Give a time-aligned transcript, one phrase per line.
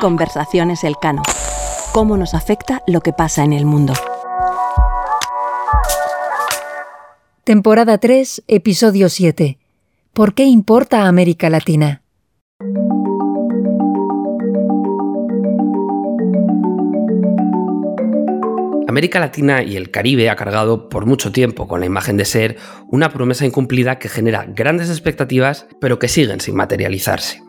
[0.00, 1.22] Conversaciones Elcano.
[1.92, 3.92] ¿Cómo nos afecta lo que pasa en el mundo?
[7.44, 9.56] Temporada 3, episodio 7.
[10.12, 12.02] ¿Por qué importa América Latina?
[18.88, 22.56] América Latina y el Caribe ha cargado por mucho tiempo con la imagen de ser
[22.88, 27.42] una promesa incumplida que genera grandes expectativas, pero que siguen sin materializarse.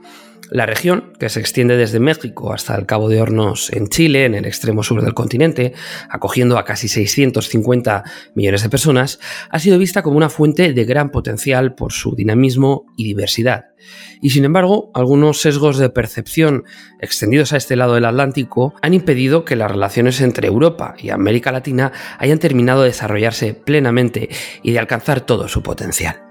[0.51, 4.35] La región, que se extiende desde México hasta el Cabo de Hornos en Chile, en
[4.35, 5.73] el extremo sur del continente,
[6.09, 8.03] acogiendo a casi 650
[8.35, 12.85] millones de personas, ha sido vista como una fuente de gran potencial por su dinamismo
[12.97, 13.68] y diversidad.
[14.21, 16.63] Y sin embargo, algunos sesgos de percepción
[16.99, 21.51] extendidos a este lado del Atlántico han impedido que las relaciones entre Europa y América
[21.51, 24.29] Latina hayan terminado de desarrollarse plenamente
[24.63, 26.23] y de alcanzar todo su potencial.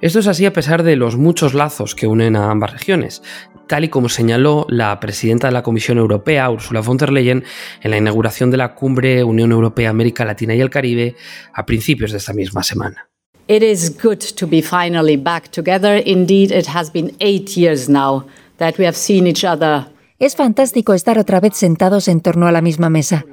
[0.00, 3.22] Esto es así a pesar de los muchos lazos que unen a ambas regiones,
[3.68, 7.44] tal y como señaló la presidenta de la Comisión Europea, Ursula von der Leyen,
[7.80, 11.16] en la inauguración de la cumbre Unión Europea, América Latina y el Caribe
[11.52, 13.11] a principios de esta misma semana.
[13.48, 16.00] It is good to be finally back together.
[16.04, 18.24] Indeed, it has been eight years now
[18.58, 19.86] that we have seen each other.
[20.18, 23.24] Es fantástico estar otra vez sentados en torno a la misma mesa.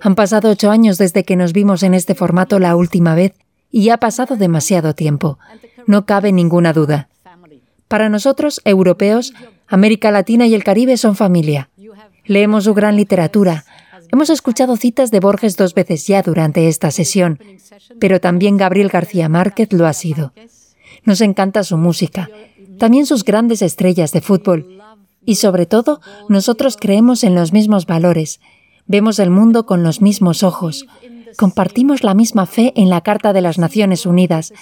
[0.00, 3.32] Han pasado ocho años desde que nos vimos en este formato la última vez
[3.70, 5.38] y ha pasado demasiado tiempo.
[5.86, 7.08] No cabe ninguna duda.
[7.88, 9.32] Para nosotros, europeos,
[9.66, 11.70] América Latina y el Caribe son familia.
[12.24, 13.64] Leemos su gran literatura,
[14.10, 17.38] Hemos escuchado citas de Borges dos veces ya durante esta sesión,
[17.98, 20.32] pero también Gabriel García Márquez lo ha sido.
[21.04, 22.30] Nos encanta su música,
[22.78, 24.78] también sus grandes estrellas de fútbol.
[25.24, 28.40] Y sobre todo, nosotros creemos en los mismos valores,
[28.86, 30.86] vemos el mundo con los mismos ojos,
[31.36, 34.52] compartimos la misma fe en la Carta de las Naciones Unidas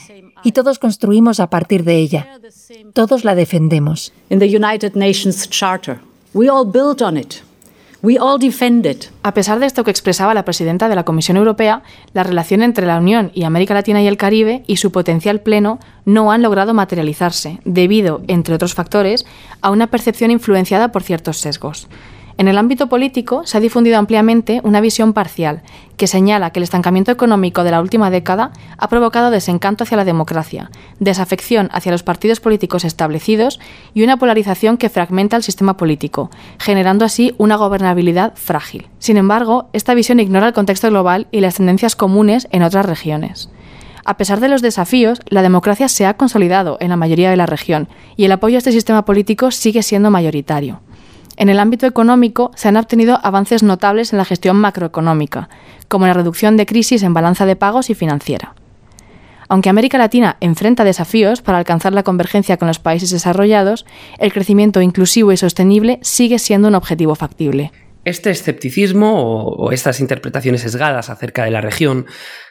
[0.42, 2.40] y todos construimos a partir de ella.
[2.92, 4.12] Todos la defendemos.
[4.30, 6.00] United Nations Charter.
[6.34, 7.45] We all built on it.
[9.24, 12.86] A pesar de esto que expresaba la presidenta de la Comisión Europea, la relación entre
[12.86, 16.72] la Unión y América Latina y el Caribe y su potencial pleno no han logrado
[16.72, 19.26] materializarse, debido, entre otros factores,
[19.60, 21.88] a una percepción influenciada por ciertos sesgos.
[22.38, 25.62] En el ámbito político se ha difundido ampliamente una visión parcial
[25.96, 30.04] que señala que el estancamiento económico de la última década ha provocado desencanto hacia la
[30.04, 30.70] democracia,
[31.00, 33.58] desafección hacia los partidos políticos establecidos
[33.94, 38.88] y una polarización que fragmenta el sistema político, generando así una gobernabilidad frágil.
[38.98, 43.48] Sin embargo, esta visión ignora el contexto global y las tendencias comunes en otras regiones.
[44.04, 47.46] A pesar de los desafíos, la democracia se ha consolidado en la mayoría de la
[47.46, 50.80] región y el apoyo a este sistema político sigue siendo mayoritario.
[51.36, 55.48] En el ámbito económico se han obtenido avances notables en la gestión macroeconómica,
[55.88, 58.54] como la reducción de crisis en balanza de pagos y financiera.
[59.48, 63.86] Aunque América Latina enfrenta desafíos para alcanzar la convergencia con los países desarrollados,
[64.18, 67.70] el crecimiento inclusivo y sostenible sigue siendo un objetivo factible.
[68.04, 72.06] Este escepticismo o, estas interpretaciones sesgadas acerca de la región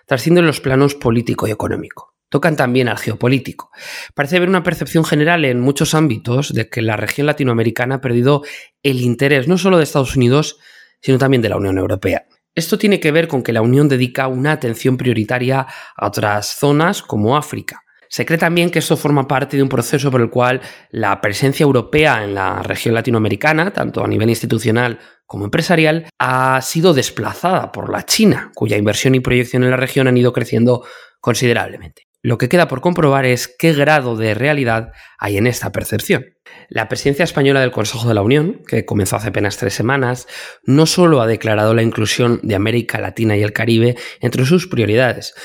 [0.05, 3.71] trascienden los planos político y económico tocan también al geopolítico.
[4.13, 8.43] Parece haber una percepción general en muchos ámbitos de que la región latinoamericana ha perdido
[8.83, 10.57] el interés no solo de Estados Unidos,
[11.01, 12.25] sino también de la Unión Europea.
[12.55, 17.01] Esto tiene que ver con que la Unión dedica una atención prioritaria a otras zonas
[17.01, 17.81] como África.
[18.07, 21.65] Se cree también que esto forma parte de un proceso por el cual la presencia
[21.65, 27.91] europea en la región latinoamericana, tanto a nivel institucional como empresarial, ha sido desplazada por
[27.91, 30.85] la China, cuya inversión y proyección en la región han ido creciendo
[31.19, 32.03] considerablemente.
[32.25, 36.25] Lo que queda por comprobar es qué grado de realidad hay en esta percepción.
[36.69, 40.25] La presidencia española del Consejo de la Unión, que comenzó hace apenas tres semanas,
[40.63, 45.35] no solo ha declarado la inclusión de América Latina y el Caribe entre sus prioridades,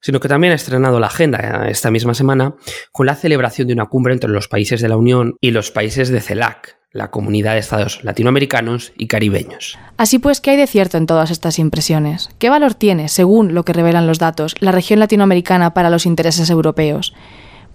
[0.00, 2.54] sino que también ha estrenado la agenda esta misma semana
[2.92, 6.08] con la celebración de una cumbre entre los países de la Unión y los países
[6.08, 9.78] de CELAC, la comunidad de estados latinoamericanos y caribeños.
[9.98, 12.30] Así pues, ¿qué hay de cierto en todas estas impresiones?
[12.38, 16.48] ¿Qué valor tiene, según lo que revelan los datos, la región latinoamericana para los intereses
[16.48, 17.14] europeos?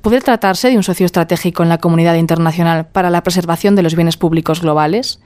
[0.01, 3.95] ¿Puede tratarse de un socio estratégico en la comunidad internacional para la preservación de los
[3.95, 5.19] bienes públicos globales?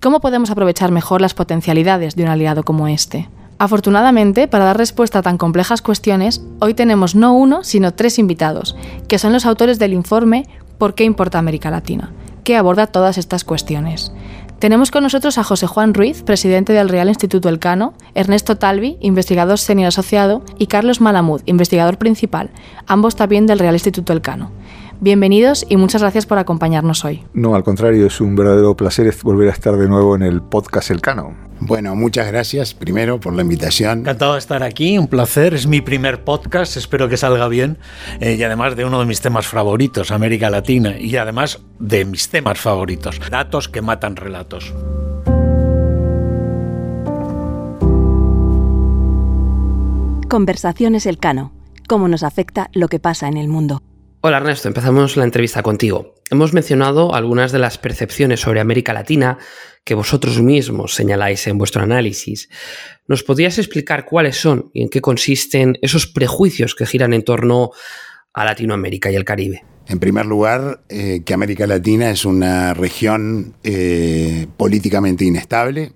[0.00, 3.28] ¿Cómo podemos aprovechar mejor las potencialidades de un aliado como este?
[3.58, 8.76] Afortunadamente, para dar respuesta a tan complejas cuestiones, hoy tenemos no uno, sino tres invitados,
[9.08, 10.46] que son los autores del informe
[10.78, 12.10] ¿Por qué importa América Latina?
[12.44, 14.12] Que aborda todas estas cuestiones.
[14.58, 19.58] Tenemos con nosotros a José Juan Ruiz, presidente del Real Instituto Elcano, Ernesto Talvi, investigador
[19.58, 22.50] senior asociado, y Carlos Malamud, investigador principal,
[22.86, 24.50] ambos también del Real Instituto Elcano.
[25.00, 27.24] Bienvenidos y muchas gracias por acompañarnos hoy.
[27.34, 30.90] No, al contrario, es un verdadero placer volver a estar de nuevo en el podcast
[30.90, 31.34] El Cano.
[31.66, 34.00] Bueno, muchas gracias primero por la invitación.
[34.00, 35.54] Encantado de estar aquí, un placer.
[35.54, 37.78] Es mi primer podcast, espero que salga bien.
[38.20, 40.98] Eh, y además de uno de mis temas favoritos, América Latina.
[40.98, 44.74] Y además de mis temas favoritos, datos que matan relatos.
[50.28, 51.52] Conversaciones Elcano.
[51.88, 53.82] Cómo nos afecta lo que pasa en el mundo.
[54.26, 56.14] Hola Ernesto, empezamos la entrevista contigo.
[56.30, 59.36] Hemos mencionado algunas de las percepciones sobre América Latina
[59.84, 62.48] que vosotros mismos señaláis en vuestro análisis.
[63.06, 67.72] ¿Nos podrías explicar cuáles son y en qué consisten esos prejuicios que giran en torno
[68.32, 69.62] a Latinoamérica y el Caribe?
[69.88, 75.92] En primer lugar, eh, que América Latina es una región eh, políticamente inestable,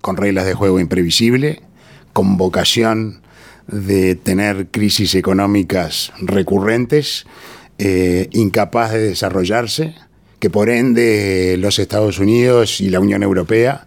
[0.00, 1.60] con reglas de juego imprevisible,
[2.14, 3.20] con vocación
[3.66, 7.26] de tener crisis económicas recurrentes,
[7.78, 9.94] eh, incapaz de desarrollarse,
[10.38, 13.86] que por ende los Estados Unidos y la Unión Europea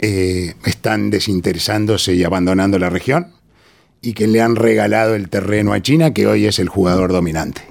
[0.00, 3.32] eh, están desinteresándose y abandonando la región,
[4.02, 7.62] y que le han regalado el terreno a China, que hoy es el jugador dominante.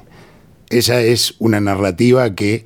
[0.69, 2.65] Esa es una narrativa que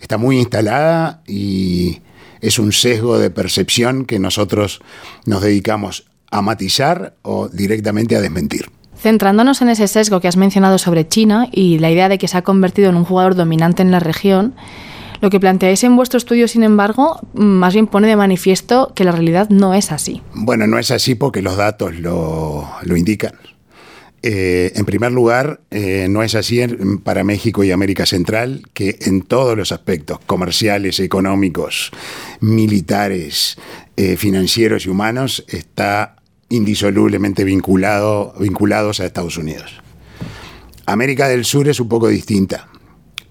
[0.00, 2.00] está muy instalada y
[2.40, 4.80] es un sesgo de percepción que nosotros
[5.26, 8.70] nos dedicamos a matizar o directamente a desmentir.
[9.02, 12.38] Centrándonos en ese sesgo que has mencionado sobre China y la idea de que se
[12.38, 14.54] ha convertido en un jugador dominante en la región,
[15.20, 19.10] lo que planteáis en vuestro estudio, sin embargo, más bien pone de manifiesto que la
[19.10, 20.22] realidad no es así.
[20.34, 22.64] Bueno, no es así porque los datos lo,
[22.94, 23.32] indican.
[24.22, 26.60] Eh, en primer lugar, eh, no es así
[27.02, 31.90] para México y América Central, que en todos los aspectos comerciales, económicos,
[32.38, 33.58] militares,
[33.96, 36.21] eh, financieros y humanos está
[36.52, 39.82] indisolublemente vinculado, vinculados a Estados Unidos.
[40.84, 42.68] América del Sur es un poco distinta,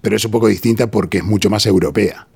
[0.00, 2.26] pero es un poco distinta porque es mucho más europea.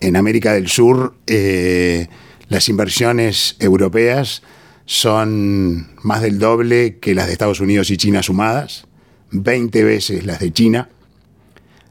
[0.00, 2.08] En América del Sur eh,
[2.48, 4.42] las inversiones europeas
[4.84, 8.86] son más del doble que las de Estados Unidos y China sumadas,
[9.30, 10.90] 20 veces las de China.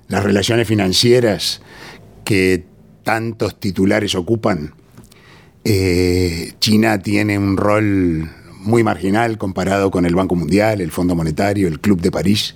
[0.08, 1.62] Las relaciones financieras
[2.26, 2.66] que
[3.04, 4.76] tantos titulares ocupan
[5.66, 8.30] eh, China tiene un rol
[8.60, 12.56] muy marginal comparado con el Banco Mundial, el Fondo Monetario, el Club de París.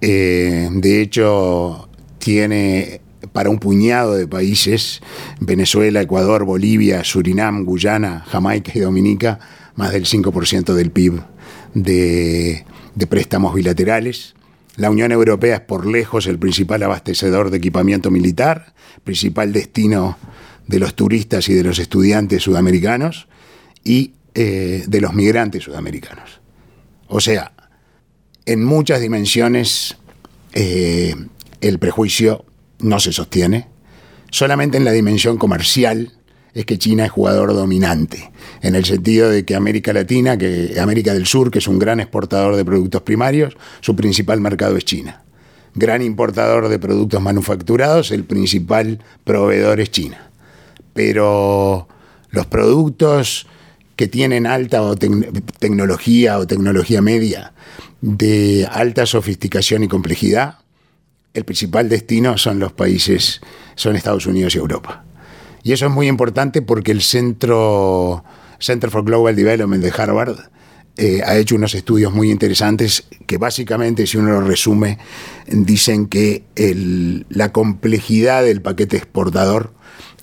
[0.00, 1.88] Eh, de hecho,
[2.18, 3.00] tiene
[3.32, 5.00] para un puñado de países,
[5.40, 9.38] Venezuela, Ecuador, Bolivia, Surinam, Guyana, Jamaica y Dominica,
[9.76, 11.20] más del 5% del PIB
[11.74, 12.64] de,
[12.94, 14.34] de préstamos bilaterales.
[14.76, 18.72] La Unión Europea es por lejos el principal abastecedor de equipamiento militar,
[19.04, 20.16] principal destino
[20.70, 23.26] de los turistas y de los estudiantes sudamericanos
[23.82, 26.40] y eh, de los migrantes sudamericanos.
[27.08, 27.52] O sea,
[28.46, 29.96] en muchas dimensiones
[30.52, 31.16] eh,
[31.60, 32.44] el prejuicio
[32.78, 33.66] no se sostiene.
[34.30, 36.12] Solamente en la dimensión comercial
[36.54, 38.30] es que China es jugador dominante,
[38.62, 41.98] en el sentido de que América Latina, que América del Sur, que es un gran
[41.98, 45.24] exportador de productos primarios, su principal mercado es China.
[45.74, 50.29] Gran importador de productos manufacturados, el principal proveedor es China
[51.00, 51.88] pero
[52.28, 53.46] los productos
[53.96, 54.82] que tienen alta
[55.58, 57.54] tecnología o tecnología media
[58.02, 60.58] de alta sofisticación y complejidad,
[61.32, 63.40] el principal destino son los países,
[63.76, 65.06] son Estados Unidos y Europa.
[65.62, 68.22] Y eso es muy importante porque el Centro
[68.58, 70.36] Center for Global Development de Harvard
[70.98, 74.98] eh, ha hecho unos estudios muy interesantes que básicamente, si uno lo resume,
[75.46, 76.44] dicen que
[77.30, 79.79] la complejidad del paquete exportador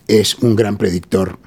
[0.07, 1.39] es un gran predictor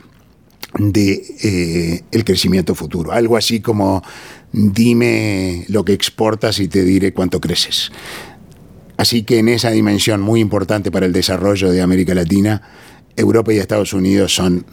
[0.78, 3.12] de eh, el crecimiento futuro.
[3.12, 4.02] Algo así como
[4.52, 7.90] dime lo que exportas y te diré cuánto creces.
[8.96, 12.62] Así que en esa dimensión muy importante para el desarrollo de América Latina,
[13.16, 14.66] Europa y Estados Unidos son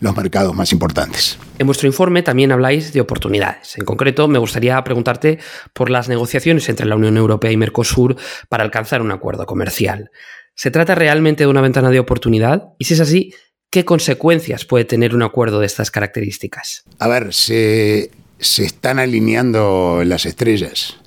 [0.00, 1.38] los mercados más importantes.
[1.58, 3.78] En vuestro informe también habláis de oportunidades.
[3.78, 5.38] En concreto, me gustaría preguntarte
[5.72, 8.16] por las negociaciones entre la Unión Europea y Mercosur
[8.48, 10.10] para alcanzar un acuerdo comercial.
[10.54, 12.70] ¿Se trata realmente de una ventana de oportunidad?
[12.78, 13.34] Y si es así,
[13.70, 16.84] ¿qué consecuencias puede tener un acuerdo de estas características?
[16.98, 20.98] A ver, se, están alineando las estrellas.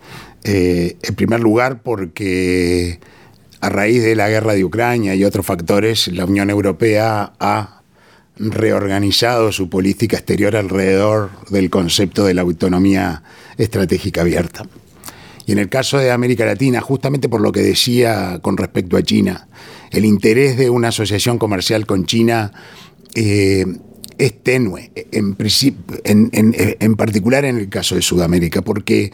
[0.44, 3.00] Eh, en primer lugar, porque
[3.62, 7.82] a raíz de la guerra de Ucrania y otros factores, la Unión Europea ha
[8.38, 13.24] reorganizado su política exterior alrededor del concepto de la autonomía
[13.58, 14.64] estratégica abierta.
[15.46, 19.04] Y en el caso de América Latina, justamente por lo que decía con respecto a
[19.04, 19.48] China,
[19.92, 22.52] el interés de una asociación comercial con China
[23.14, 23.66] eh,
[24.18, 25.42] es tenue, en,
[26.04, 29.12] en, particular en el caso de Sudamérica, porque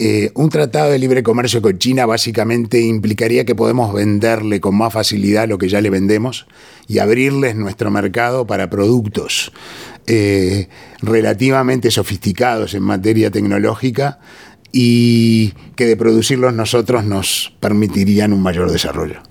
[0.00, 4.92] eh, un tratado de libre comercio con China básicamente implicaría que podemos venderle con más
[4.92, 6.46] facilidad lo que ya le vendemos
[6.88, 9.52] y abrirles nuestro mercado para productos
[10.08, 10.68] eh,
[11.00, 14.18] relativamente sofisticados en materia tecnológica
[14.76, 19.22] y que de producirlos nosotros nos permitirían un mayor desarrollo.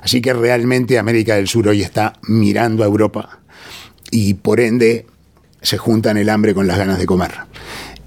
[0.00, 3.40] Así que realmente América del Sur hoy está mirando a Europa
[4.10, 5.04] y por ende
[5.60, 7.32] se juntan el hambre con las ganas de comer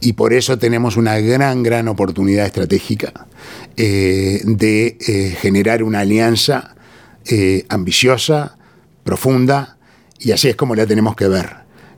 [0.01, 3.27] y por eso tenemos una gran, gran oportunidad estratégica
[3.77, 6.75] eh, de eh, generar una alianza
[7.25, 8.57] eh, ambiciosa,
[9.03, 9.77] profunda,
[10.19, 11.49] y así es como la tenemos que ver.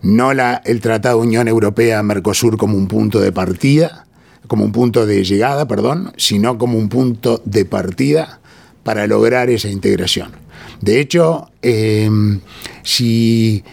[0.01, 4.07] No la, el Tratado Unión Europea-Mercosur como un punto de partida,
[4.51, 8.41] como un punto de llegada, perdón, sino como un punto de partida
[8.83, 10.33] para lograr esa integración.
[10.81, 11.49] De hecho,
[12.83, 13.63] si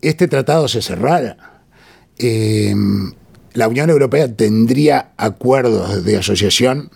[0.00, 1.60] este tratado se cerrara,
[2.18, 6.90] la Unión Europea tendría acuerdos de asociación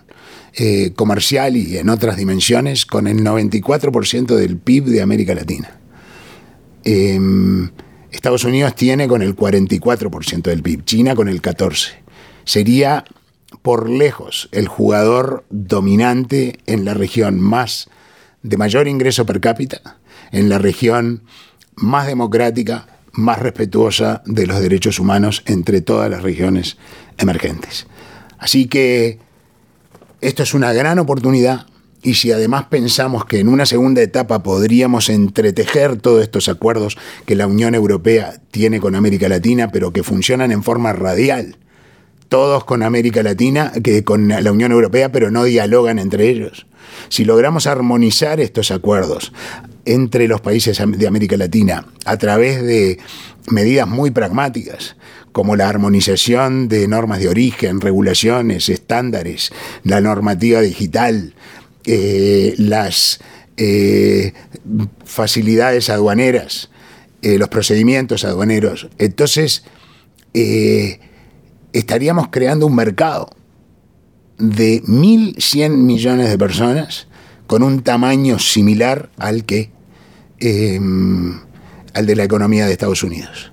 [0.55, 5.78] eh, comercial y en otras dimensiones con el 94% del PIB de América Latina.
[6.85, 7.69] Em,
[8.11, 11.97] Estados Unidos tiene con el 44% del PIB, China con el 14%.
[12.47, 13.05] Sería
[13.62, 17.88] por lejos el jugador dominante en la región más
[18.43, 19.99] de mayor ingreso per cápita,
[20.33, 21.23] en la región
[21.75, 26.76] más democrática, más respetuosa de los derechos humanos entre todas las regiones
[27.19, 27.87] emergentes.
[28.38, 29.19] Así que
[30.21, 31.67] esto es una gran oportunidad
[32.03, 37.35] y si además pensamos que en una segunda etapa podríamos entretejer todos estos acuerdos que
[37.35, 41.57] la Unión Europea tiene con América Latina, pero que funcionan en forma radial,
[42.28, 46.66] todos con América Latina, que con la Unión Europea, pero no dialogan entre ellos.
[47.09, 49.33] Si logramos armonizar estos acuerdos
[49.85, 52.99] entre los países de América Latina a través de
[53.50, 54.97] medidas muy pragmáticas,
[55.33, 59.52] como la armonización de normas de origen, regulaciones, estándares,
[59.85, 61.35] la normativa digital,
[61.85, 63.21] eh, las
[63.59, 64.33] eh,
[65.04, 66.71] facilidades aduaneras,
[67.23, 68.88] eh, los procedimientos aduaneros.
[68.99, 69.64] Entonces,
[71.78, 73.30] estaríamos creando un mercado
[74.38, 77.09] de 1.100 millones de personas
[77.47, 79.71] con un tamaño similar al que
[80.38, 81.38] em,
[81.95, 83.52] al de la economía de Estados Unidos.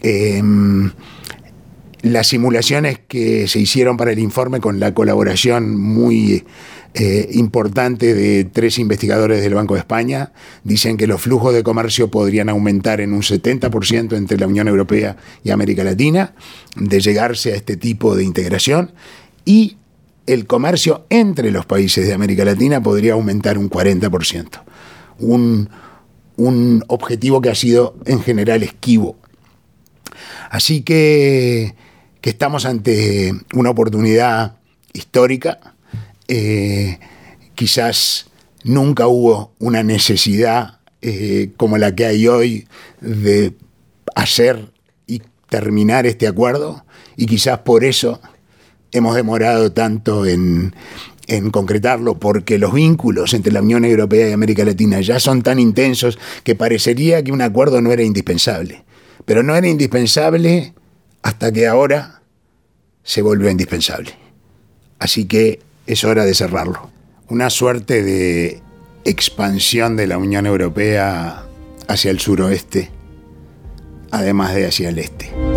[0.00, 0.90] Em,
[2.02, 6.44] las simulaciones que se hicieron para el informe con la colaboración muy
[6.94, 10.32] eh, importante de tres investigadores del Banco de España
[10.62, 15.16] dicen que los flujos de comercio podrían aumentar en un 70% entre la Unión Europea
[15.42, 16.34] y América Latina,
[16.76, 18.92] de llegarse a este tipo de integración,
[19.44, 19.78] y
[20.26, 24.62] el comercio entre los países de América Latina podría aumentar un 40%.
[25.18, 25.70] Un,
[26.36, 29.16] un objetivo que ha sido en general esquivo.
[30.50, 31.74] Así que,
[32.20, 34.56] que estamos ante una oportunidad
[34.92, 35.71] histórica.
[36.28, 36.98] Eh,
[37.54, 38.26] quizás
[38.64, 42.68] nunca hubo una necesidad eh, como la que hay hoy
[43.00, 43.54] de
[44.14, 44.72] hacer
[45.06, 46.84] y terminar este acuerdo
[47.16, 48.20] y quizás por eso
[48.92, 50.74] hemos demorado tanto en,
[51.50, 56.18] concretarlo porque los vínculos entre la Unión Europea y América Latina ya son tan intensos
[56.44, 58.84] que parecería que un acuerdo no era indispensable.
[59.24, 60.74] Pero no era indispensable
[61.22, 62.22] hasta que ahora
[63.02, 64.12] se volvió indispensable.
[64.98, 66.90] Así que es hora de cerrarlo.
[67.28, 68.60] Una suerte de
[69.04, 71.44] expansión de la Unión Europea
[71.88, 72.90] hacia el suroeste,
[74.10, 75.51] además de hacia el este.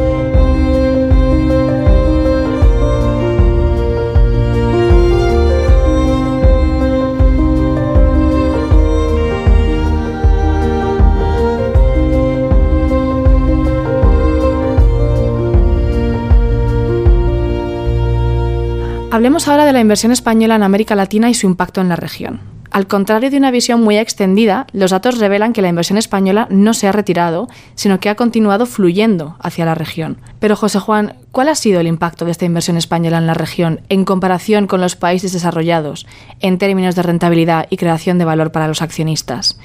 [19.16, 22.42] Hablemos ahora de la inversión española en América Latina y su impacto en la región.
[22.70, 26.74] Al contrario de una visión muy extendida, los datos revelan que la inversión española no
[26.74, 30.18] se ha retirado, sino que ha continuado fluyendo hacia la región.
[30.42, 33.80] Pero José Juan, ¿cuál ha sido el impacto de esta inversión española en la región
[33.88, 36.06] en comparación con los países desarrollados
[36.42, 39.58] en términos de rentabilidad y creación de valor para los accionistas?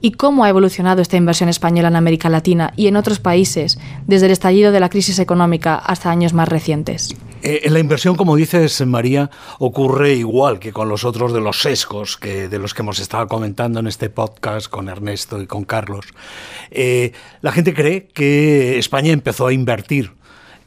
[0.00, 4.26] ¿Y cómo ha evolucionado esta inversión española en América Latina y en otros países desde
[4.26, 7.16] el estallido de la crisis económica hasta años más recientes?
[7.42, 12.16] Eh, la inversión, como dices, María, ocurre igual que con los otros de los sesgos
[12.16, 16.06] que, de los que hemos estado comentando en este podcast con Ernesto y con Carlos.
[16.70, 20.12] Eh, la gente cree que España empezó a invertir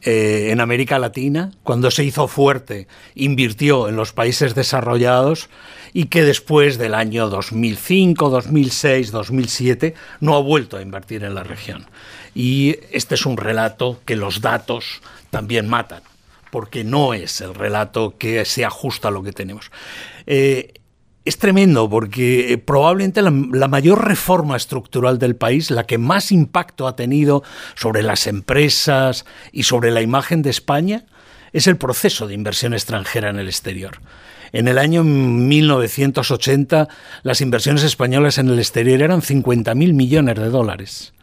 [0.03, 5.49] eh, en América Latina, cuando se hizo fuerte, invirtió en los países desarrollados
[5.93, 11.43] y que después del año 2005, 2006, 2007 no ha vuelto a invertir en la
[11.43, 11.87] región.
[12.33, 16.03] Y este es un relato que los datos también matan
[16.51, 19.71] porque no es el relato que se ajusta a lo que tenemos.
[20.27, 20.73] Eh,
[21.23, 26.31] es tremendo porque eh, probablemente la, la, mayor reforma estructural del país, la que más
[26.31, 27.43] impacto ha tenido
[27.75, 31.05] sobre las empresas y sobre la imagen de España,
[31.53, 33.99] es el proceso de inversión extranjera en el exterior.
[34.53, 36.87] En el año 1980
[37.23, 41.13] las inversiones españolas en el exterior eran 50.000 millones de dólares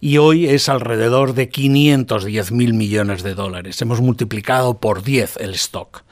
[0.00, 3.80] y hoy es alrededor de 510 mil millones de dólares.
[3.82, 6.04] Hemos multiplicado por 10 el stock.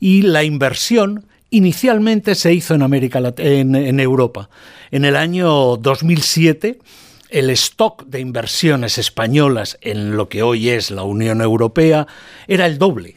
[0.00, 4.50] Y la inversión inicialmente se hizo en, América, en, en Europa.
[4.90, 6.78] En el año 2007
[7.30, 12.06] el stock de inversiones españolas en lo que hoy es la Unión Europea
[12.46, 13.16] era el doble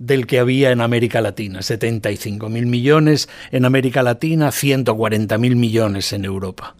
[0.00, 6.14] del que había en América Latina, 75 mil millones en América Latina, 140 mil millones
[6.14, 6.74] en Europa.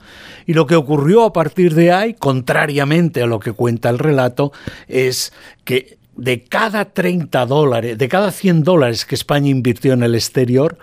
[0.47, 4.53] Y lo que ocurrió a partir de ahí, contrariamente a lo que cuenta el relato,
[4.89, 5.35] es
[5.65, 10.79] que de cada 30 dólares, de cada 100 dólares que España invirtió en el exterior,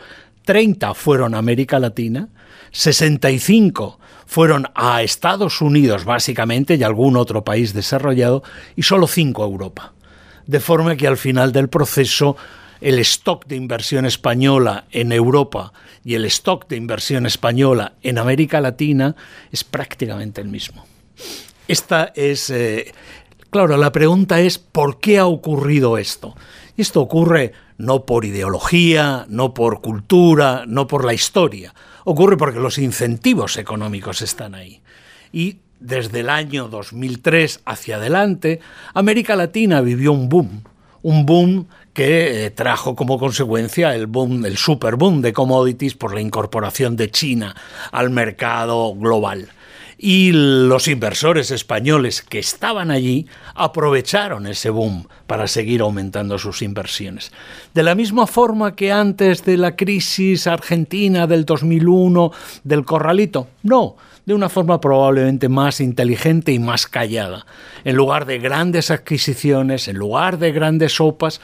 [0.46, 2.30] 30 fueron a América Latina,
[2.72, 8.44] 65 fueron a Estados Unidos básicamente y algún otro país desarrollado
[8.76, 9.94] y solo 5 a Europa
[10.48, 12.36] de forma que al final del proceso
[12.82, 15.74] el stock de inversión española en Europa
[16.04, 19.16] y el stock de inversión española en América Latina
[19.52, 20.86] es prácticamente el mismo.
[21.68, 22.94] Esta es, eh,
[23.50, 26.36] claro, la pregunta es ¿por qué ha ocurrido esto?
[26.78, 31.74] Esto ocurre no por ideología, no por cultura, no por la historia.
[32.06, 34.82] Ocurre porque los incentivos económicos están ahí.
[35.34, 38.60] Y desde el año 2003 hacia adelante,
[38.94, 40.64] América Latina vivió un boom,
[41.02, 46.14] un boom que eh, trajo como consecuencia el boom, el super boom de commodities por
[46.14, 47.56] la incorporación de China
[47.92, 49.50] al mercado global.
[49.98, 57.32] Y los inversores españoles que estaban allí aprovecharon ese boom para seguir aumentando sus inversiones.
[57.74, 62.32] De la misma forma que antes de la crisis argentina del 2001
[62.64, 63.48] del corralito.
[63.64, 67.46] No, de una forma probablemente más inteligente y más callada.
[67.84, 71.42] En lugar de grandes adquisiciones, en lugar de grandes sopas,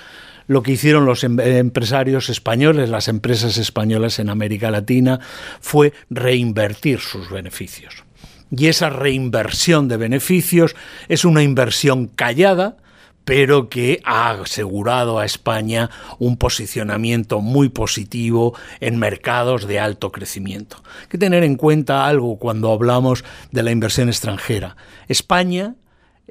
[0.48, 5.20] lo que hicieron los em-, empresarios españoles, las empresas españolas en América Latina,
[5.62, 8.04] fue reinvertir sus beneficios.
[8.56, 10.76] Y esa reinversión de beneficios
[11.08, 12.78] es una inversión callada,
[13.26, 15.90] pero que ha asegurado a España
[16.20, 20.84] un posicionamiento muy positivo en mercados de alto crecimiento.
[21.02, 24.76] Hay que tener en cuenta algo cuando hablamos de la inversión extranjera.
[25.08, 25.76] España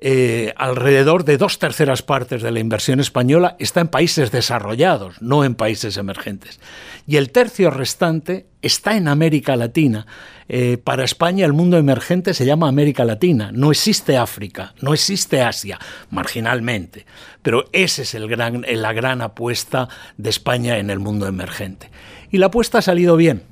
[0.01, 5.45] eh, alrededor de dos terceras partes de la inversión española está en países desarrollados, no
[5.45, 6.61] en países emergentes.
[7.07, 10.07] Y el tercio restante está en América Latina.
[10.49, 13.51] Eh, para España el mundo emergente se llama América Latina.
[13.53, 15.79] No existe África, no existe Asia,
[16.11, 17.07] marginalmente.
[17.43, 21.91] Pero esa es la gran apuesta de España en el mundo emergente.
[22.31, 23.52] Y la apuesta ha salido bien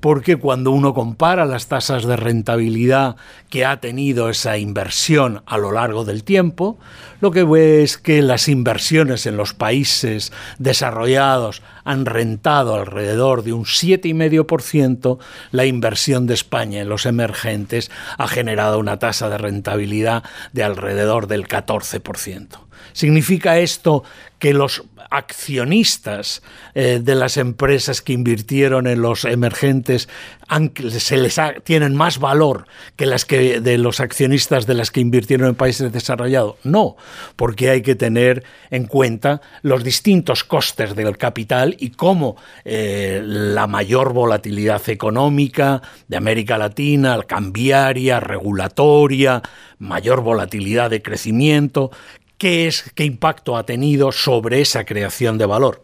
[0.00, 3.16] porque cuando uno compara las tasas de rentabilidad
[3.50, 6.78] que ha tenido esa inversión a lo largo del tiempo,
[7.20, 13.52] lo que ve es que las inversiones en los países desarrollados han rentado alrededor de
[13.52, 15.18] un 7,5%,
[15.50, 21.26] la inversión de España en los emergentes ha generado una tasa de rentabilidad de alrededor
[21.26, 22.46] del 14%.
[22.92, 24.04] ¿Significa esto
[24.38, 26.42] que los accionistas
[26.74, 30.08] eh, de las empresas que invirtieron en los emergentes
[30.98, 32.66] se les tienen más valor
[32.96, 36.56] que las que de los accionistas de las que invirtieron en países desarrollados?
[36.64, 36.96] No,
[37.36, 43.66] porque hay que tener en cuenta los distintos costes del capital y cómo eh, la
[43.66, 49.42] mayor volatilidad económica de América Latina, cambiaria, regulatoria,
[49.78, 51.90] mayor volatilidad de crecimiento,
[52.38, 55.82] qué es, qué impacto ha tenido sobre esa creación de valor.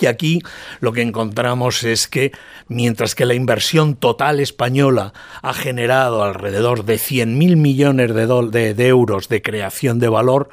[0.00, 0.40] Y aquí
[0.80, 2.32] lo que encontramos es que
[2.68, 9.42] mientras que la inversión total española ha generado alrededor de 100.000 millones de, euros de
[9.42, 10.48] creación de valor,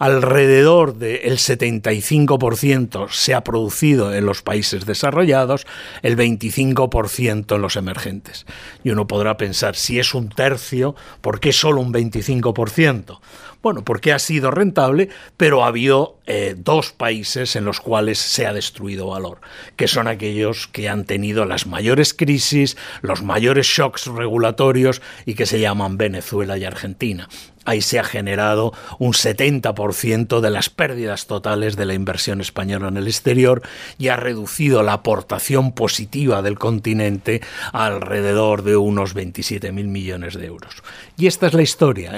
[0.00, 5.64] alrededor del 75% se ha producido en los países desarrollados,
[6.02, 8.46] el 25% en los emergentes.
[8.82, 13.20] Y uno podrá pensar, si es un tercio, ¿por qué solo un 25%?
[13.62, 18.44] Bueno, porque ha sido rentable, pero ha habido eh, dos países en los cuales se
[18.44, 19.40] ha destruido valor,
[19.76, 25.46] que son aquellos que han tenido las mayores crisis, los mayores shocks regulatorios y que
[25.46, 27.28] se llaman Venezuela y Argentina.
[27.64, 32.96] Ahí se ha generado un 70% de las pérdidas totales de la inversión española en
[32.96, 33.62] el exterior
[33.98, 37.40] y ha reducido la aportación positiva del continente
[37.72, 40.82] a alrededor de unos 27.000 millones de euros.
[41.16, 42.12] Y esta es la historia.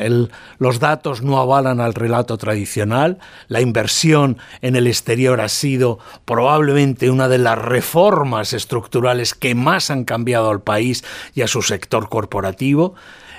[0.59, 3.19] los datos no avalan al relato tradicional.
[3.49, 9.91] La inversión en el exterior ha sido probablemente una de las reformas estructurales que más
[9.91, 11.05] han cambiado al país
[11.35, 12.95] y a su sector corporativo.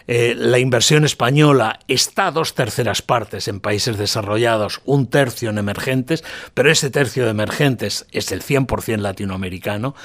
[0.07, 6.23] Eh, la inversión española está dos terceras partes en países desarrollados, un tercio en emergentes,
[6.53, 9.95] pero ese tercio de emergentes es el 100% latinoamericano.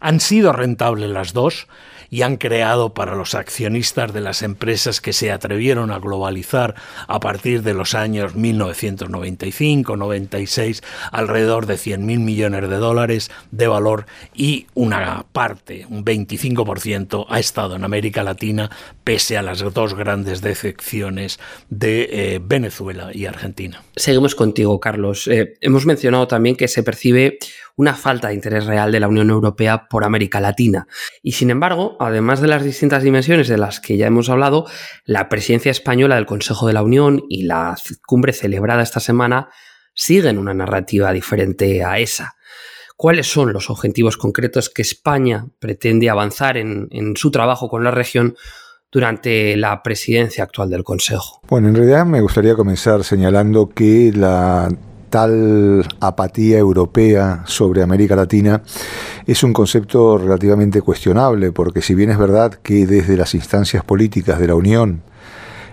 [0.00, 1.66] Han sido rentables las dos
[2.10, 6.74] y han creado para los accionistas de las empresas que se atrevieron a globalizar
[7.06, 14.66] a partir de los años 1995-96 alrededor de 100.000 millones de dólares de valor y
[14.74, 18.70] una parte, un 25%, ha estado en América Latina
[19.04, 23.84] pese a las dos grandes decepciones de eh, Venezuela y Argentina.
[23.94, 25.28] Seguimos contigo, Carlos.
[25.28, 27.38] Eh, hemos mencionado también que se percibe
[27.76, 30.86] una falta de interés real de la Unión Europea por América Latina.
[31.22, 34.66] Y sin embargo, además de las distintas dimensiones de las que ya hemos hablado,
[35.04, 39.48] la presidencia española del Consejo de la Unión y la cumbre celebrada esta semana
[39.94, 42.36] siguen una narrativa diferente a esa.
[42.96, 47.90] ¿Cuáles son los objetivos concretos que España pretende avanzar en, en su trabajo con la
[47.90, 48.36] región
[48.92, 51.40] durante la presidencia actual del Consejo?
[51.48, 54.68] Bueno, en realidad me gustaría comenzar señalando que la
[55.10, 58.62] tal apatía europea sobre América Latina
[59.26, 64.38] es un concepto relativamente cuestionable, porque si bien es verdad que desde las instancias políticas
[64.38, 65.02] de la Unión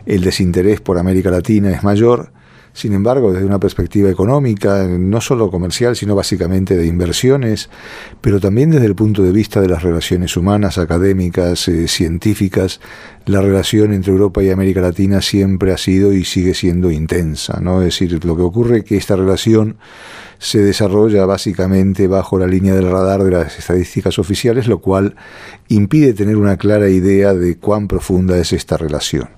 [0.05, 2.31] el desinterés por América Latina es mayor,
[2.77, 7.71] sin embargo, desde una perspectiva económica, no solo comercial, sino básicamente de inversiones,
[8.21, 12.79] pero también desde el punto de vista de las relaciones humanas, académicas, eh, científicas,
[13.25, 17.59] la relación entre Europa y América Latina siempre ha sido y sigue siendo intensa.
[17.61, 17.81] ¿no?
[17.81, 19.77] Es decir, lo que ocurre es que esta relación
[20.39, 25.15] se desarrolla básicamente bajo la línea del radar de las estadísticas oficiales, lo cual
[25.67, 29.29] impide tener una clara idea de cuán profunda es esta relación.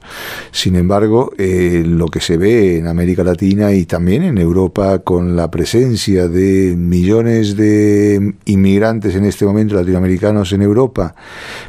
[0.52, 5.36] Sin embargo, eh, lo que se ve en América Latina y también en Europa con
[5.36, 11.16] la presencia de millones de inmigrantes en este momento latinoamericanos en Europa,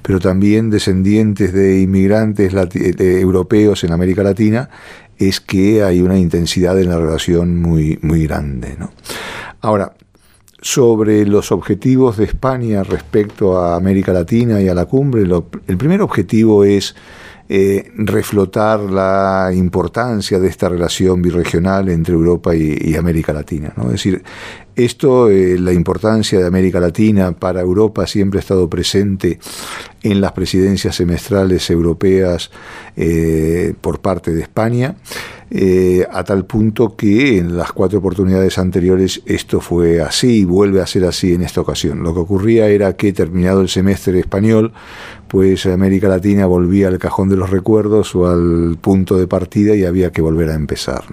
[0.03, 4.71] pero también descendientes de inmigrantes eh, europeos en América Latina,
[5.19, 8.77] es que hay una intensidad en la relación muy, muy grande.
[9.61, 9.93] Ahora,
[10.63, 16.01] sobre los objetivos de España respecto a América Latina y a la cumbre, el primer
[16.01, 16.95] objetivo es
[17.53, 23.73] eh, reflotar la importancia de esta relación birregional entre Europa y, América Latina.
[23.77, 23.87] ¿no?
[23.87, 24.23] Es decir,
[24.77, 29.41] esto, eh, la importancia de América Latina para Europa siempre ha estado presente
[30.01, 32.53] en las presidencias semestrales europeas
[32.97, 34.95] eh, por parte de España.
[36.13, 40.87] A tal punto que en las cuatro oportunidades anteriores esto fue así y vuelve a
[40.87, 42.03] ser así en esta ocasión.
[42.03, 44.73] Lo que ocurría era que terminado el semestre español,
[45.27, 49.85] pues América Latina volvía al cajón de los recuerdos o al punto de partida y
[49.85, 51.05] había que volver a empezar.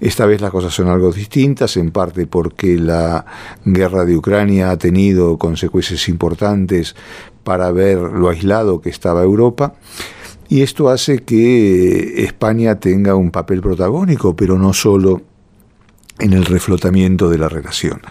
[0.00, 3.24] Esta vez las cosas son algo distintas, en parte porque la
[3.64, 6.94] guerra de Ucrania ha tenido consecuencias importantes
[7.44, 9.74] para ver lo aislado que estaba Europa.
[10.52, 15.22] Y esto hace que España tenga un papel protagónico, pero no solo
[16.18, 18.02] en el reflotamiento de la relación.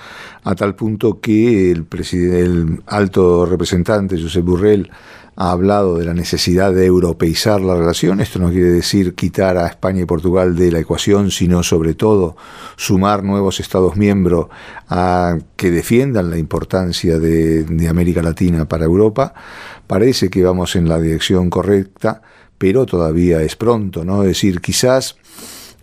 [0.43, 4.89] A tal punto que el, el alto representante, Josep Burrell,
[5.35, 8.19] ha hablado de la necesidad de europeizar la relación.
[8.19, 12.35] Esto no quiere decir quitar a España y Portugal de la ecuación, sino sobre todo
[12.75, 14.47] sumar nuevos Estados miembros
[14.89, 19.33] a que defiendan la importancia de, de América Latina para Europa.
[19.87, 22.21] Parece que vamos en la dirección correcta,
[22.57, 24.23] pero todavía es pronto, ¿no?
[24.23, 25.15] Es decir, quizás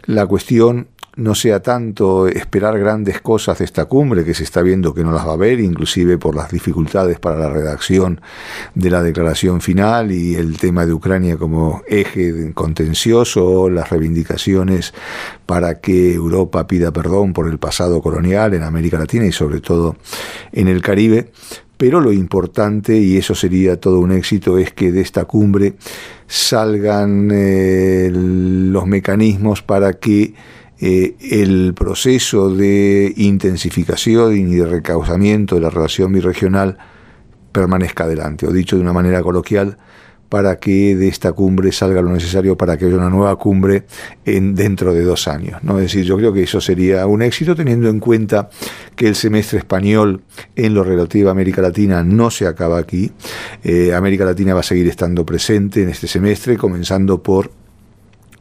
[0.04, 4.94] la cuestión no sea tanto esperar grandes cosas de esta cumbre, que se está viendo
[4.94, 8.20] que no las va a haber, inclusive por las dificultades para la redacción
[8.76, 14.94] de la declaración final y el tema de Ucrania como eje contencioso, las reivindicaciones
[15.44, 19.96] para que Europa pida perdón por el pasado colonial en América Latina y sobre todo
[20.52, 21.32] en el Caribe.
[21.76, 25.74] Pero lo importante, y eso sería todo un éxito, es que de esta cumbre
[26.28, 30.34] salgan eh, los mecanismos para que
[30.80, 36.78] eh, el proceso de intensificación y de recausamiento de la relación birregional
[37.52, 39.78] permanezca adelante, o dicho de una manera coloquial,
[40.28, 43.84] para que de esta cumbre salga lo necesario para que haya una nueva cumbre
[44.24, 45.62] en, dentro de dos años.
[45.62, 45.78] ¿no?
[45.78, 48.50] Es decir, yo creo que eso sería un éxito teniendo en cuenta
[48.94, 50.22] que el semestre español
[50.54, 53.10] en lo relativo a América Latina no se acaba aquí.
[53.64, 57.50] Eh, América Latina va a seguir estando presente en este semestre, comenzando por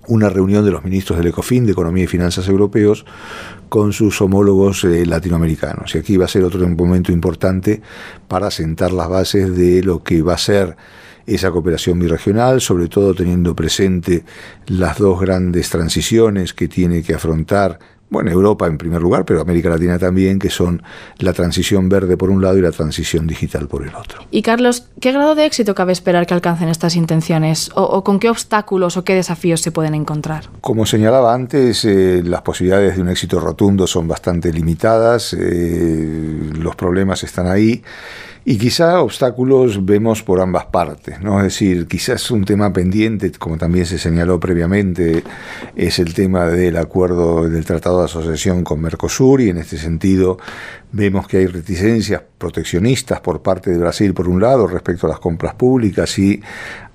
[0.08, 3.06] una reunión de los ministros del ECOFIN de Economía y Finanzas europeos
[3.70, 5.94] con sus homólogos eh, latinoamericanos.
[5.96, 7.82] Y aquí va a ser otro momento importante
[8.28, 10.78] para sentar las bases de lo que va a ser
[11.26, 14.24] esa cooperación birregional, sobre todo teniendo presente
[14.66, 19.70] las dos grandes transiciones que tiene que afrontar bueno, Europa en primer lugar, pero América
[19.70, 20.82] Latina también, que son
[21.20, 24.22] la transición verde por un lado y la transición digital por el otro.
[24.32, 27.70] Y Carlos, ¿qué grado de éxito cabe esperar que alcancen estas intenciones?
[27.76, 30.46] ¿O, con qué obstáculos o qué desafíos se pueden encontrar?
[30.62, 36.76] Como señalaba antes, eh, las posibilidades de un éxito rotundo son bastante limitadas, eh, los
[36.76, 37.84] problemas están ahí.
[38.50, 41.40] Y quizá obstáculos vemos por ambas partes, ¿no?
[41.40, 45.22] Es decir, quizás un tema pendiente, como también se señaló previamente,
[45.76, 50.38] es el tema del acuerdo del Tratado de Asociación con Mercosur y en este sentido
[50.92, 55.20] vemos que hay reticencias proteccionistas por parte de Brasil por un lado respecto a las
[55.20, 56.42] compras públicas y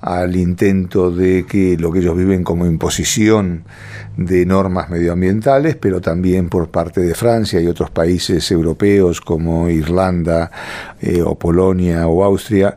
[0.01, 3.65] al intento de que lo que ellos viven como imposición
[4.17, 10.51] de normas medioambientales, pero también por parte de Francia y otros países europeos como Irlanda
[11.01, 12.77] eh, o Polonia o Austria,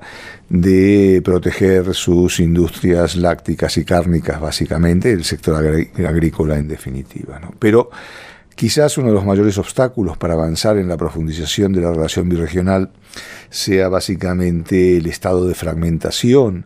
[0.49, 5.65] de proteger sus industrias lácticas y cárnicas, básicamente, el sector
[6.05, 7.41] agrícola en definitiva.
[7.57, 7.89] Pero
[8.55, 12.89] Quizás uno de los mayores obstáculos para avanzar en la profundización de la relación birregional
[13.49, 16.65] sea básicamente el estado de fragmentación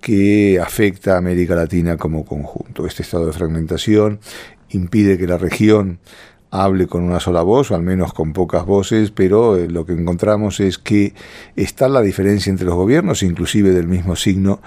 [0.00, 2.86] que afecta a América Latina como conjunto.
[2.86, 4.18] Este estado de fragmentación
[4.70, 6.00] impide que la región
[6.50, 9.92] hable con una sola voz, o al menos con pocas voces, pero eh, lo que
[9.92, 11.12] encontramos es que
[11.56, 14.60] está la diferencia entre los gobiernos, inclusive del mismo signo,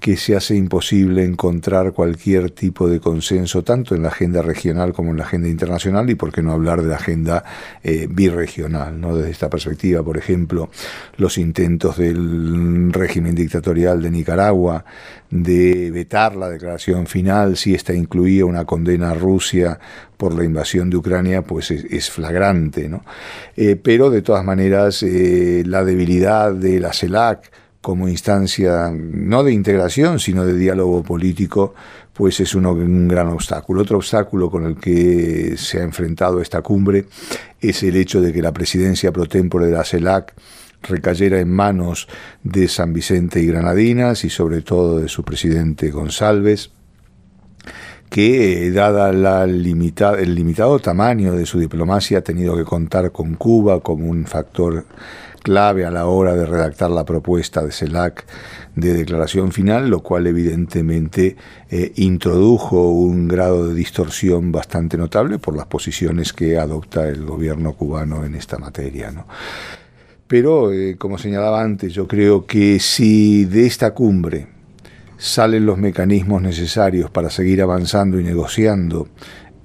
[0.00, 5.12] que se hace imposible encontrar cualquier tipo de consenso, tanto en la agenda regional como
[5.12, 7.44] en la agenda internacional, y por qué no hablar de la agenda
[7.82, 9.00] eh, birregional.
[9.00, 9.16] ¿no?
[9.16, 10.70] Desde esta perspectiva, por ejemplo,
[11.16, 14.84] los intentos del régimen dictatorial de Nicaragua
[15.30, 19.78] de vetar la declaración final si esta incluía una condena a Rusia
[20.18, 22.88] por la invasión de Ucrania, pues es, flagrante.
[22.88, 23.02] ¿no?
[23.56, 27.50] Eh, pero de todas maneras, eh, la debilidad de la CELAC
[27.80, 31.74] como instancia no de integración, sino de diálogo político,
[32.12, 33.82] pues es un gran obstáculo.
[33.82, 37.06] Otro obstáculo con el que se ha enfrentado esta cumbre
[37.60, 40.34] es el hecho de que la presidencia pro tempore de la CELAC
[40.82, 42.08] recayera en manos
[42.42, 46.72] de San Vicente y Granadinas y sobre todo de su presidente González,
[48.10, 53.80] que dada la el limitado tamaño de su diplomacia ha tenido que contar con Cuba
[53.80, 54.86] como un factor
[55.42, 58.24] clave a la hora de redactar la propuesta de CELAC
[58.74, 61.36] de declaración final, lo cual evidentemente
[61.70, 67.72] eh, introdujo un grado de distorsión bastante notable por las posiciones que adopta el gobierno
[67.72, 69.10] cubano en esta materia.
[69.10, 69.26] ¿no?
[70.26, 74.57] Pero, eh, como señalaba antes, yo creo que si de esta cumbre
[75.18, 79.08] salen los mecanismos necesarios para seguir avanzando y negociando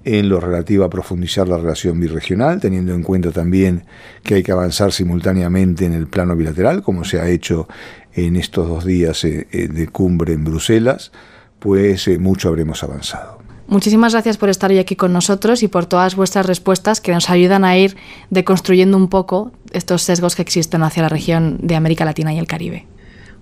[0.03, 3.85] en lo relativo a profundizar la relación birregional, teniendo en cuenta también
[4.23, 7.67] que hay que avanzar simultáneamente en el plano bilateral, como se ha hecho
[8.13, 11.11] en estos dos días eh, eh, de cumbre en Bruselas,
[11.59, 13.43] pues mucho habremos avanzado.
[13.67, 17.29] Muchísimas gracias por estar hoy aquí con nosotros y por todas vuestras respuestas que nos
[17.29, 17.95] ayudan a ir
[18.29, 22.47] deconstruyendo un poco estos sesgos que existen hacia la región de América Latina y el
[22.47, 22.85] Caribe.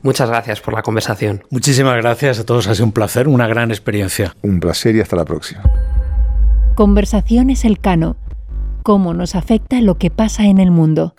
[0.03, 1.43] Muchas gracias por la conversación.
[1.49, 4.35] Muchísimas gracias a todos, ha sido un placer, una gran experiencia.
[4.41, 5.61] Un placer y hasta la próxima.
[6.75, 8.15] Conversaciones Elcano.
[8.83, 11.13] ¿Cómo nos afecta lo que pasa en el mundo?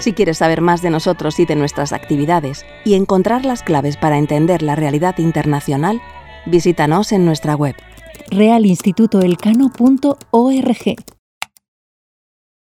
[0.00, 4.18] Si quieres saber más de nosotros y de nuestras actividades y encontrar las claves para
[4.18, 6.00] entender la realidad internacional,
[6.46, 7.76] visítanos en nuestra web
[8.30, 10.96] realinstitutoelcano.org